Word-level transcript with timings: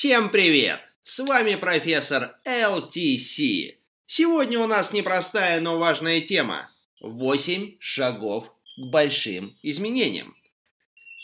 Всем 0.00 0.30
привет! 0.30 0.80
С 1.02 1.18
вами 1.18 1.56
профессор 1.56 2.34
LTC. 2.46 3.74
Сегодня 4.06 4.58
у 4.58 4.66
нас 4.66 4.94
непростая, 4.94 5.60
но 5.60 5.78
важная 5.78 6.22
тема. 6.22 6.70
8 7.02 7.76
шагов 7.78 8.48
к 8.48 8.80
большим 8.90 9.58
изменениям. 9.62 10.34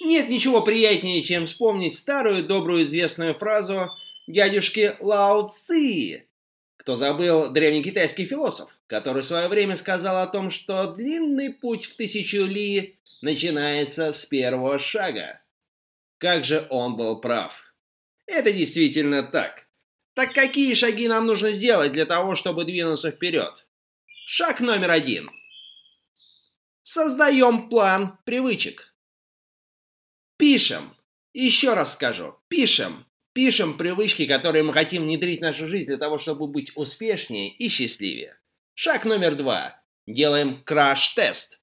Нет 0.02 0.28
ничего 0.28 0.60
приятнее, 0.60 1.22
чем 1.22 1.46
вспомнить 1.46 1.96
старую 1.96 2.44
добрую 2.44 2.82
известную 2.82 3.32
фразу 3.32 3.92
дядюшки 4.28 4.94
Лао 5.00 5.48
Ци. 5.48 6.26
Кто 6.76 6.96
забыл 6.96 7.48
древнекитайский 7.48 8.26
философ, 8.26 8.68
который 8.88 9.22
в 9.22 9.26
свое 9.26 9.48
время 9.48 9.76
сказал 9.76 10.18
о 10.18 10.26
том, 10.26 10.50
что 10.50 10.92
длинный 10.92 11.48
путь 11.50 11.86
в 11.86 11.96
тысячу 11.96 12.44
ли 12.44 12.98
начинается 13.22 14.12
с 14.12 14.26
первого 14.26 14.78
шага. 14.78 15.40
Как 16.18 16.44
же 16.44 16.66
он 16.68 16.94
был 16.94 17.22
прав. 17.22 17.62
Это 18.26 18.52
действительно 18.52 19.22
так. 19.22 19.66
Так 20.14 20.32
какие 20.32 20.74
шаги 20.74 21.08
нам 21.08 21.26
нужно 21.26 21.52
сделать 21.52 21.92
для 21.92 22.06
того, 22.06 22.36
чтобы 22.36 22.64
двинуться 22.64 23.10
вперед? 23.10 23.66
Шаг 24.26 24.60
номер 24.60 24.90
один. 24.90 25.30
Создаем 26.82 27.68
план 27.68 28.18
привычек. 28.24 28.94
Пишем. 30.38 30.94
Еще 31.32 31.74
раз 31.74 31.92
скажу. 31.92 32.36
Пишем. 32.48 33.06
Пишем 33.32 33.76
привычки, 33.76 34.26
которые 34.26 34.62
мы 34.64 34.72
хотим 34.72 35.02
внедрить 35.02 35.40
в 35.40 35.42
нашу 35.42 35.66
жизнь 35.66 35.86
для 35.86 35.98
того, 35.98 36.18
чтобы 36.18 36.46
быть 36.46 36.72
успешнее 36.74 37.54
и 37.54 37.68
счастливее. 37.68 38.38
Шаг 38.74 39.04
номер 39.04 39.36
два. 39.36 39.82
Делаем 40.06 40.62
краш-тест. 40.64 41.60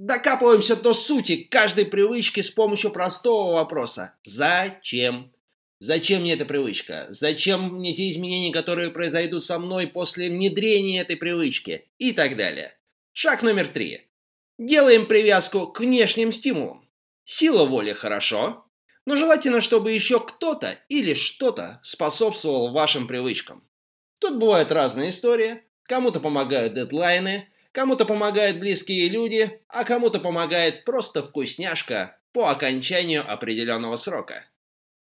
Докапываемся 0.00 0.76
до 0.76 0.94
сути 0.94 1.36
каждой 1.36 1.84
привычки 1.84 2.40
с 2.40 2.50
помощью 2.50 2.90
простого 2.90 3.52
вопроса. 3.56 4.14
Зачем? 4.24 5.30
Зачем 5.78 6.22
мне 6.22 6.32
эта 6.32 6.46
привычка? 6.46 7.08
Зачем 7.10 7.74
мне 7.74 7.94
те 7.94 8.10
изменения, 8.10 8.50
которые 8.50 8.92
произойдут 8.92 9.42
со 9.42 9.58
мной 9.58 9.88
после 9.88 10.30
внедрения 10.30 11.02
этой 11.02 11.16
привычки? 11.16 11.86
И 11.98 12.12
так 12.12 12.38
далее. 12.38 12.78
Шаг 13.12 13.42
номер 13.42 13.68
три. 13.68 14.08
Делаем 14.58 15.04
привязку 15.04 15.66
к 15.66 15.80
внешним 15.80 16.32
стимулам. 16.32 16.88
Сила 17.24 17.66
воли 17.66 17.92
хорошо, 17.92 18.64
но 19.04 19.18
желательно, 19.18 19.60
чтобы 19.60 19.92
еще 19.92 20.18
кто-то 20.18 20.78
или 20.88 21.12
что-то 21.12 21.78
способствовал 21.82 22.72
вашим 22.72 23.06
привычкам. 23.06 23.68
Тут 24.18 24.38
бывают 24.38 24.72
разные 24.72 25.10
истории. 25.10 25.62
Кому-то 25.82 26.20
помогают 26.20 26.72
дедлайны, 26.72 27.50
Кому-то 27.72 28.04
помогают 28.04 28.58
близкие 28.58 29.08
люди, 29.08 29.60
а 29.68 29.84
кому-то 29.84 30.18
помогает 30.18 30.84
просто 30.84 31.22
вкусняшка 31.22 32.18
по 32.32 32.50
окончанию 32.50 33.30
определенного 33.30 33.94
срока. 33.94 34.44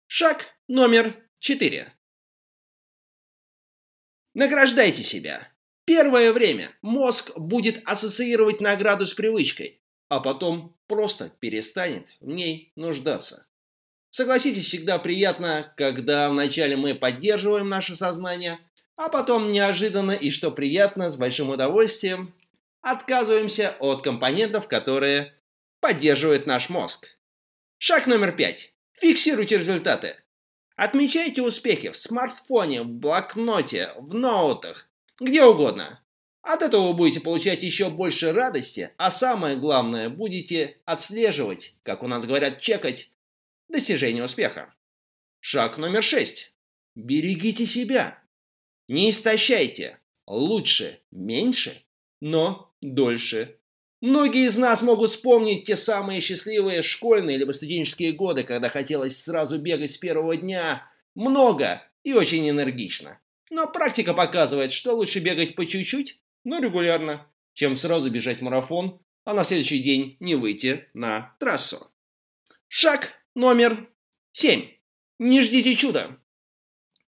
Шаг 0.07 0.49
номер 0.69 1.17
4. 1.39 1.91
Награждайте 4.35 5.03
себя. 5.03 5.49
Первое 5.87 6.33
время 6.33 6.73
мозг 6.83 7.37
будет 7.37 7.83
ассоциировать 7.89 8.61
награду 8.61 9.07
с 9.07 9.15
привычкой, 9.15 9.81
а 10.09 10.21
потом 10.21 10.77
просто 10.87 11.31
перестанет 11.41 12.09
в 12.21 12.29
ней 12.29 12.73
нуждаться. 12.77 13.47
Согласитесь, 14.11 14.67
всегда 14.67 14.99
приятно, 14.99 15.73
когда 15.79 16.29
вначале 16.29 16.77
мы 16.77 16.95
поддерживаем 16.95 17.71
наше 17.71 17.97
сознание, 17.97 18.61
а 18.95 19.09
потом 19.09 19.53
неожиданно 19.53 20.13
и 20.13 20.29
что 20.29 20.51
приятно, 20.51 21.11
с 21.11 21.17
большим 21.17 21.49
удовольствием 21.49 22.35
отказываемся 22.83 23.77
от 23.81 24.03
компонентов, 24.03 24.69
которые 24.69 25.35
поддерживают 25.81 26.47
наш 26.47 26.69
мозг. 26.69 27.09
Шаг 27.79 28.07
номер 28.07 28.33
пять. 28.33 28.75
Фиксируйте 28.93 29.59
результаты. 29.59 30.17
Отмечайте 30.77 31.43
успехи 31.43 31.91
в 31.91 31.97
смартфоне, 31.97 32.83
в 32.83 32.89
блокноте, 32.89 33.93
в 33.99 34.15
ноутах, 34.15 34.91
где 35.19 35.45
угодно. 35.45 36.03
От 36.43 36.63
этого 36.63 36.89
вы 36.89 36.95
будете 36.95 37.21
получать 37.21 37.63
еще 37.63 37.89
больше 37.89 38.33
радости, 38.33 38.91
а 38.97 39.11
самое 39.11 39.57
главное, 39.57 40.09
будете 40.09 40.79
отслеживать, 40.85 41.77
как 41.85 42.03
у 42.03 42.09
нас 42.09 42.27
говорят, 42.27 42.61
чекать 42.61 43.13
достижение 43.69 44.25
успеха. 44.25 44.75
Шаг 45.41 45.79
номер 45.79 46.03
шесть. 46.03 46.53
Берегите 46.95 47.67
себя. 47.67 48.23
Не 48.89 49.11
истощайте. 49.11 49.99
Лучше 50.27 51.01
меньше, 51.11 51.85
но 52.21 52.72
дольше. 52.83 53.57
Многие 54.01 54.47
из 54.47 54.59
нас 54.59 54.83
могут 54.83 55.11
вспомнить 55.11 55.65
те 55.65 55.77
самые 55.77 56.21
счастливые 56.21 56.83
школьные 56.83 57.39
либо 57.39 57.53
студенческие 57.53 58.13
годы, 58.13 58.43
когда 58.43 58.69
хотелось 58.69 59.23
сразу 59.23 59.59
бегать 59.59 59.93
с 59.93 59.97
первого 59.97 60.37
дня 60.37 60.91
много 61.15 61.83
и 62.03 62.13
очень 62.13 62.49
энергично. 62.51 63.21
Но 63.51 63.69
практика 63.69 64.13
показывает, 64.13 64.73
что 64.73 64.95
лучше 64.95 65.21
бегать 65.21 65.55
по 65.55 65.65
чуть-чуть, 65.65 66.21
но 66.43 66.59
регулярно, 66.59 67.31
чем 67.55 67.77
сразу 67.77 68.11
бежать 68.11 68.43
марафон, 68.43 69.01
а 69.25 69.35
на 69.35 69.45
следующий 69.45 69.79
день 69.79 70.17
не 70.19 70.35
выйти 70.35 70.89
на 70.95 71.37
трассу. 71.39 71.87
Шаг 72.67 73.13
номер 73.37 73.89
семь. 74.33 74.69
Не 75.21 75.43
ждите 75.43 75.77
чуда. 75.77 76.19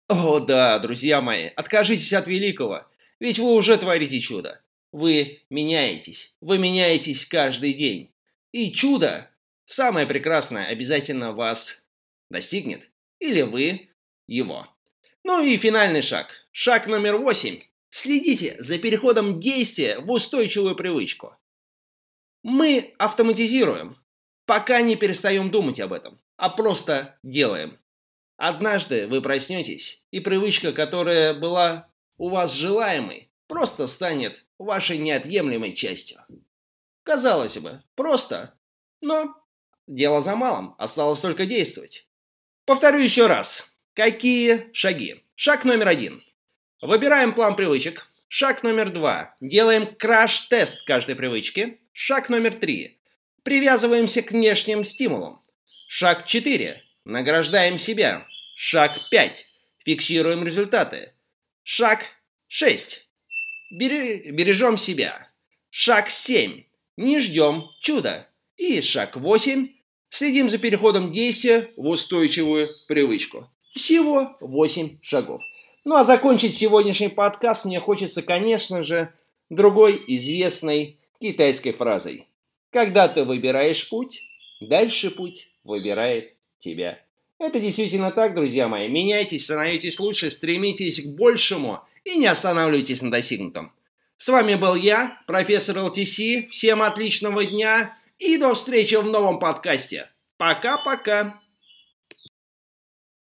О 0.08 0.40
да, 0.40 0.76
друзья 0.80 1.20
мои, 1.20 1.46
откажитесь 1.46 2.12
от 2.14 2.26
великого, 2.26 2.88
ведь 3.20 3.38
вы 3.38 3.54
уже 3.54 3.76
творите 3.76 4.18
чудо. 4.18 4.60
Вы 4.92 5.42
меняетесь. 5.50 6.34
Вы 6.40 6.58
меняетесь 6.58 7.26
каждый 7.26 7.74
день. 7.74 8.12
И 8.52 8.72
чудо, 8.72 9.30
самое 9.64 10.06
прекрасное, 10.06 10.66
обязательно 10.66 11.32
вас 11.32 11.86
достигнет. 12.30 12.90
Или 13.18 13.42
вы 13.42 13.90
его. 14.26 14.66
Ну 15.24 15.44
и 15.44 15.56
финальный 15.56 16.02
шаг. 16.02 16.34
Шаг 16.50 16.86
номер 16.86 17.16
восемь. 17.16 17.60
Следите 17.90 18.56
за 18.58 18.78
переходом 18.78 19.40
действия 19.40 19.98
в 19.98 20.10
устойчивую 20.10 20.76
привычку. 20.76 21.36
Мы 22.42 22.94
автоматизируем, 22.98 23.96
пока 24.46 24.80
не 24.80 24.96
перестаем 24.96 25.50
думать 25.50 25.80
об 25.80 25.92
этом, 25.92 26.20
а 26.36 26.48
просто 26.48 27.18
делаем. 27.22 27.78
Однажды 28.36 29.06
вы 29.06 29.20
проснетесь, 29.20 30.02
и 30.10 30.20
привычка, 30.20 30.72
которая 30.72 31.34
была 31.34 31.92
у 32.16 32.30
вас 32.30 32.54
желаемой, 32.54 33.29
просто 33.50 33.88
станет 33.88 34.44
вашей 34.58 34.96
неотъемлемой 34.96 35.74
частью. 35.74 36.24
Казалось 37.02 37.58
бы, 37.58 37.82
просто, 37.96 38.54
но 39.00 39.34
дело 39.88 40.22
за 40.22 40.36
малым, 40.36 40.76
осталось 40.78 41.20
только 41.20 41.46
действовать. 41.46 42.06
Повторю 42.64 42.98
еще 43.00 43.26
раз. 43.26 43.74
Какие 43.94 44.70
шаги? 44.72 45.24
Шаг 45.34 45.64
номер 45.64 45.88
один. 45.88 46.22
Выбираем 46.80 47.34
план 47.34 47.56
привычек. 47.56 48.06
Шаг 48.28 48.62
номер 48.62 48.92
два. 48.92 49.34
Делаем 49.40 49.96
краш-тест 49.96 50.86
каждой 50.86 51.16
привычки. 51.16 51.76
Шаг 51.92 52.28
номер 52.28 52.54
три. 52.54 53.00
Привязываемся 53.42 54.22
к 54.22 54.30
внешним 54.30 54.84
стимулам. 54.84 55.42
Шаг 55.88 56.24
4. 56.24 56.80
Награждаем 57.04 57.80
себя. 57.80 58.24
Шаг 58.54 58.96
5. 59.10 59.44
Фиксируем 59.84 60.44
результаты. 60.44 61.12
Шаг 61.64 62.04
6. 62.48 63.09
Бережем 63.70 64.76
себя. 64.76 65.28
Шаг 65.70 66.10
7. 66.10 66.64
Не 66.96 67.20
ждем 67.20 67.70
чуда. 67.80 68.26
И 68.56 68.80
шаг 68.80 69.16
8. 69.16 69.68
Следим 70.10 70.50
за 70.50 70.58
переходом 70.58 71.12
действия 71.12 71.70
в 71.76 71.86
устойчивую 71.86 72.70
привычку. 72.88 73.48
Всего 73.74 74.36
8 74.40 74.98
шагов. 75.02 75.40
Ну 75.84 75.94
а 75.94 76.04
закончить 76.04 76.56
сегодняшний 76.56 77.08
подкаст 77.08 77.64
мне 77.64 77.78
хочется, 77.78 78.22
конечно 78.22 78.82
же, 78.82 79.12
другой 79.50 80.02
известной 80.08 80.96
китайской 81.20 81.70
фразой. 81.70 82.26
Когда 82.70 83.06
ты 83.06 83.24
выбираешь 83.24 83.88
путь, 83.88 84.20
дальше 84.60 85.12
путь 85.12 85.46
выбирает 85.64 86.34
тебя. 86.58 86.98
Это 87.40 87.58
действительно 87.58 88.12
так, 88.12 88.36
друзья 88.36 88.68
мои. 88.68 88.86
Меняйтесь, 88.86 89.44
становитесь 89.44 89.98
лучше, 89.98 90.30
стремитесь 90.30 91.02
к 91.02 91.06
большему– 91.16 91.80
и 92.04 92.16
не 92.16 92.26
останавливайтесь 92.26 93.02
на 93.02 93.10
достигнутом. 93.10 93.72
С 94.16 94.28
вами 94.28 94.54
был 94.54 94.74
я, 94.74 95.18
профессор 95.26 95.78
ЛТС. 95.78 96.20
Всем 96.50 96.82
отличного 96.82 97.44
дня 97.44 97.96
и 98.18 98.36
до 98.36 98.54
встречи 98.54 98.94
в 98.96 99.04
новом 99.04 99.38
подкасте. 99.38 100.10
Пока-пока. 100.36 101.34